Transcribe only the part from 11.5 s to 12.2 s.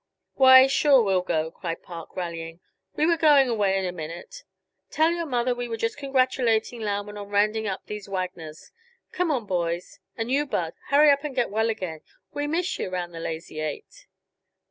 well again;